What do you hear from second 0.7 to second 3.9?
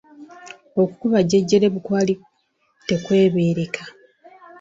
Okukuba Jjejjerebu kwali tekwebeereka.